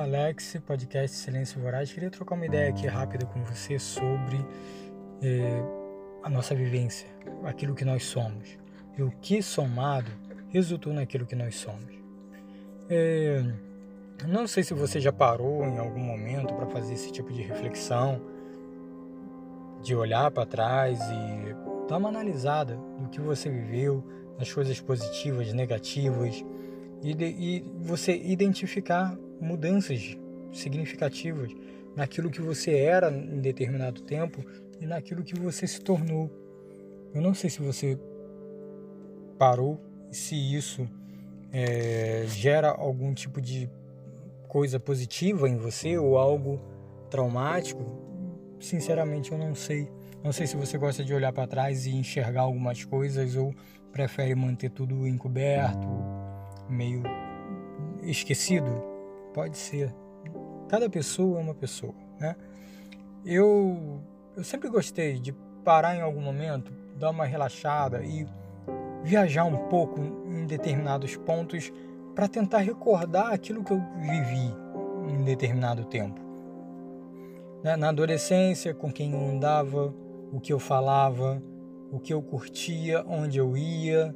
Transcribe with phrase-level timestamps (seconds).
[0.00, 1.92] Alex, podcast Silêncio Voraz.
[1.92, 4.44] Queria trocar uma ideia aqui rápida com você sobre
[5.22, 5.62] eh,
[6.22, 7.06] a nossa vivência,
[7.44, 8.58] aquilo que nós somos
[8.96, 10.10] e o que somado
[10.48, 11.92] resultou naquilo que nós somos.
[12.88, 13.42] É,
[14.26, 18.20] não sei se você já parou em algum momento para fazer esse tipo de reflexão,
[19.82, 24.04] de olhar para trás e dar uma analisada do que você viveu,
[24.38, 26.44] nas coisas positivas, negativas,
[27.02, 30.16] e, de, e você identificar mudanças
[30.52, 31.52] significativas
[31.96, 34.44] naquilo que você era em determinado tempo
[34.80, 36.30] e naquilo que você se tornou.
[37.14, 37.98] Eu não sei se você
[39.38, 40.88] parou se isso
[41.52, 43.68] é, gera algum tipo de
[44.48, 46.60] coisa positiva em você ou algo
[47.10, 47.84] traumático,
[48.60, 49.90] sinceramente eu não sei.
[50.22, 53.54] Não sei se você gosta de olhar para trás e enxergar algumas coisas ou
[53.90, 55.88] prefere manter tudo encoberto,
[56.68, 57.02] meio
[58.02, 58.91] esquecido.
[59.32, 59.94] Pode ser.
[60.68, 62.36] Cada pessoa é uma pessoa, né?
[63.24, 64.00] Eu,
[64.36, 65.32] eu sempre gostei de
[65.64, 68.26] parar em algum momento, dar uma relaxada e
[69.02, 71.72] viajar um pouco em determinados pontos
[72.14, 74.54] para tentar recordar aquilo que eu vivi
[75.08, 76.20] em determinado tempo.
[77.62, 79.94] Na adolescência, com quem eu andava,
[80.32, 81.40] o que eu falava,
[81.92, 84.14] o que eu curtia, onde eu ia,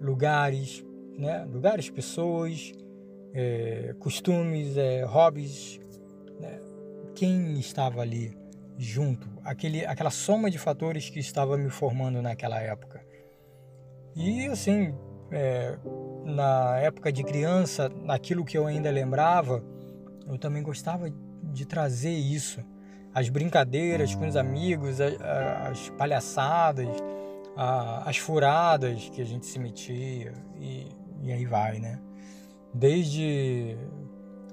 [0.00, 0.84] lugares,
[1.16, 1.46] né?
[1.52, 2.72] lugares, pessoas,
[3.32, 5.80] é, costumes, é, hobbies,
[6.38, 6.58] né?
[7.14, 8.36] quem estava ali
[8.76, 13.04] junto, aquele, aquela soma de fatores que estava me formando naquela época.
[14.16, 14.94] E assim,
[15.30, 15.78] é,
[16.24, 19.62] na época de criança, naquilo que eu ainda lembrava,
[20.26, 21.10] eu também gostava
[21.42, 22.64] de trazer isso.
[23.12, 26.88] As brincadeiras com os amigos, as, palhaçadas,
[27.56, 30.86] as furadas que a gente se metia e,
[31.22, 31.98] e aí vai, né?
[32.72, 33.76] Desde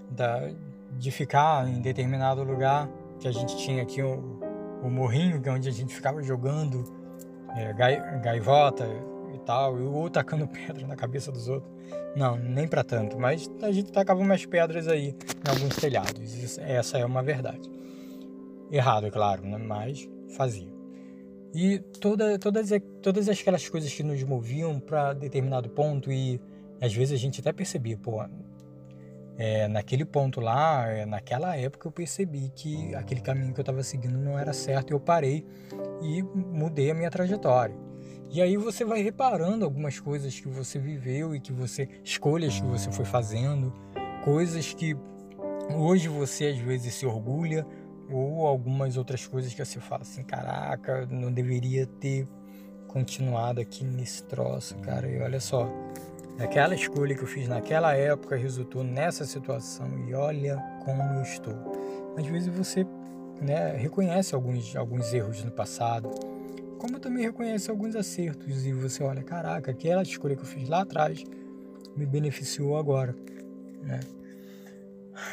[0.09, 0.49] da,
[0.97, 4.39] de ficar em determinado lugar que a gente tinha aqui o,
[4.83, 6.83] o morrinho, é onde a gente ficava jogando
[7.55, 8.87] é, gai, gaivota,
[9.37, 11.71] e tal, ou tacando pedra na cabeça dos outros.
[12.15, 15.15] Não, nem para tanto, mas a gente tacava umas pedras aí
[15.45, 16.57] em alguns telhados.
[16.59, 17.69] Essa é uma verdade.
[18.71, 19.57] Errado, é claro, né?
[19.57, 20.75] mas fazia.
[21.53, 22.69] E toda, todas,
[23.01, 26.41] todas aquelas coisas que nos moviam para determinado ponto e
[26.81, 28.23] às vezes a gente até percebia, pô,
[29.37, 33.83] é, naquele ponto lá, é, naquela época eu percebi que aquele caminho que eu estava
[33.83, 35.45] seguindo não era certo e eu parei
[36.01, 37.75] e mudei a minha trajetória.
[38.29, 42.65] E aí você vai reparando algumas coisas que você viveu e que você escolhas que
[42.65, 43.73] você foi fazendo,
[44.23, 44.97] coisas que
[45.75, 47.65] hoje você às vezes se orgulha
[48.09, 52.27] ou algumas outras coisas que você fala assim, caraca, não deveria ter
[52.87, 55.07] continuado aqui nesse troço, cara.
[55.07, 55.69] E olha só,
[56.39, 61.55] aquela escolha que eu fiz naquela época resultou nessa situação e olha como eu estou.
[62.17, 62.85] Às vezes você
[63.41, 66.09] né, reconhece alguns, alguns erros no passado,
[66.77, 70.81] como também reconhece alguns acertos e você olha, caraca, aquela escolha que eu fiz lá
[70.81, 71.23] atrás
[71.95, 73.15] me beneficiou agora,
[73.81, 73.99] né?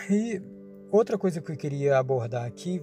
[0.08, 0.40] E
[0.90, 2.80] outra coisa que eu queria abordar aqui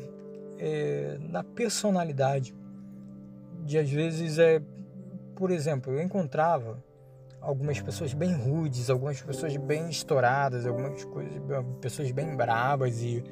[0.59, 2.53] é na personalidade.
[3.65, 4.61] De às vezes é,
[5.35, 6.83] por exemplo, eu encontrava
[7.41, 11.33] algumas pessoas bem rudes, algumas pessoas bem estouradas, algumas coisas,
[11.81, 13.23] pessoas bem brabas e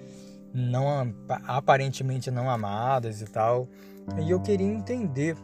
[0.54, 1.14] não
[1.48, 3.70] aparentemente não amadas e tal.
[4.20, 5.38] E eu queria entender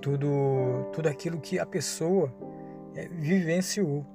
[0.00, 2.32] tudo, tudo aquilo que a pessoa
[2.94, 4.06] é, vivenciou.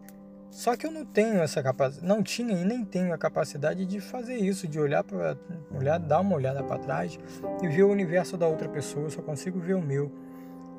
[0.52, 4.00] Só que eu não tenho essa capacidade, não tinha e nem tenho a capacidade de
[4.00, 5.38] fazer isso, de olhar para
[5.72, 7.20] olhar, dar uma olhada para trás
[7.62, 10.12] e ver o universo da outra pessoa, eu só consigo ver o meu.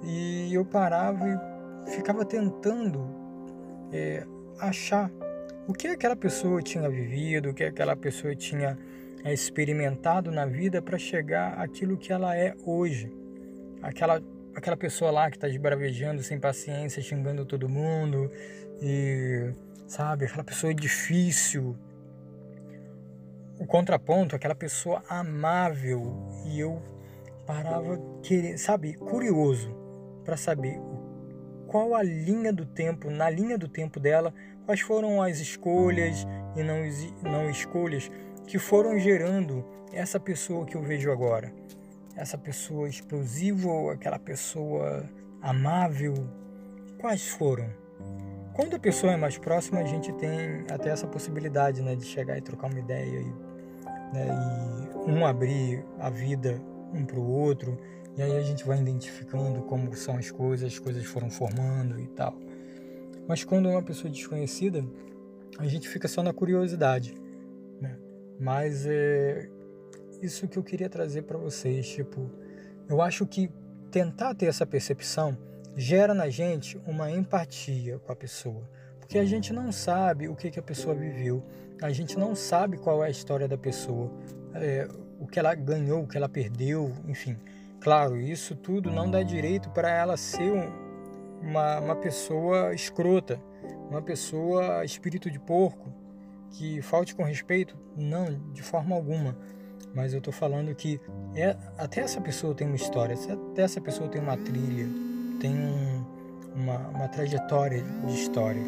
[0.03, 1.50] E eu parava e
[1.87, 3.09] ficava tentando
[3.93, 4.27] é,
[4.59, 5.11] achar
[5.67, 8.79] o que aquela pessoa tinha vivido, o que aquela pessoa tinha
[9.23, 13.13] é experimentado na vida para chegar àquilo que ela é hoje.
[13.83, 14.23] Aquela,
[14.55, 18.31] aquela pessoa lá que está desbravejando sem paciência, xingando todo mundo
[18.81, 19.53] e,
[19.87, 21.77] sabe, aquela pessoa difícil.
[23.59, 26.83] O contraponto, aquela pessoa amável e eu
[27.47, 29.77] parava, querer, sabe, curioso
[30.25, 30.79] para saber
[31.71, 34.35] qual a linha do tempo, na linha do tempo dela,
[34.67, 36.27] quais foram as escolhas
[36.57, 36.79] e não,
[37.23, 38.11] não escolhas
[38.45, 41.55] que foram gerando essa pessoa que eu vejo agora.
[42.17, 45.09] Essa pessoa explosiva aquela pessoa
[45.41, 46.15] amável?
[46.99, 47.71] Quais foram?
[48.53, 52.37] Quando a pessoa é mais próxima, a gente tem até essa possibilidade né, de chegar
[52.37, 53.33] e trocar uma ideia e,
[54.13, 54.27] né,
[55.07, 56.61] e um abrir a vida
[56.93, 57.79] um para o outro
[58.17, 62.07] E aí a gente vai identificando como são as coisas, as coisas foram formando e
[62.09, 62.35] tal.
[63.27, 64.85] Mas quando é uma pessoa desconhecida,
[65.59, 67.15] a gente fica só na curiosidade,
[67.81, 67.97] né?
[68.39, 69.49] Mas é
[70.21, 72.31] isso que eu queria trazer para vocês, tipo,
[72.89, 73.51] eu acho que
[73.91, 75.37] tentar ter essa percepção
[75.77, 78.69] gera na gente uma empatia com a pessoa,
[78.99, 81.43] porque a gente não sabe o que, que a pessoa viveu,
[81.81, 84.11] a gente não sabe qual é a história da pessoa,
[84.55, 84.87] é,
[85.19, 87.37] o que ela ganhou, o que ela perdeu, enfim.
[87.81, 90.53] Claro, isso tudo não dá direito para ela ser
[91.41, 93.41] uma, uma pessoa escrota,
[93.89, 95.91] uma pessoa espírito de porco,
[96.51, 97.77] que falte com respeito?
[97.97, 99.37] Não, de forma alguma.
[99.95, 101.01] Mas eu estou falando que
[101.35, 104.87] é, até essa pessoa tem uma história, até essa pessoa tem uma trilha,
[105.41, 106.05] tem um,
[106.55, 108.63] uma, uma trajetória de história,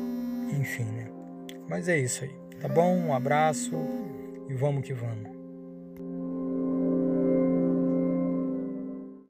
[0.59, 1.09] enfim, né?
[1.69, 2.97] Mas é isso aí, tá bom?
[2.97, 3.73] Um abraço
[4.49, 5.42] e vamos que vamos.